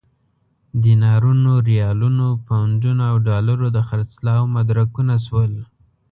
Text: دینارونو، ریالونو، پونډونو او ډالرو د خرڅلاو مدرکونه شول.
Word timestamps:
دینارونو، 0.83 1.51
ریالونو، 1.69 2.27
پونډونو 2.45 3.03
او 3.09 3.15
ډالرو 3.27 3.67
د 3.75 3.77
خرڅلاو 3.87 4.43
مدرکونه 4.55 5.15
شول. 5.25 5.53